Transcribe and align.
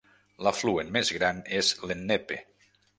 L'afluent 0.47 0.89
més 0.97 1.13
gran 1.19 1.45
és 1.61 1.73
l'Ennepe. 1.87 2.45